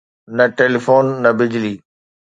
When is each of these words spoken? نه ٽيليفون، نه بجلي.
نه 0.37 0.45
ٽيليفون، 0.57 1.05
نه 1.23 1.29
بجلي. 1.37 1.73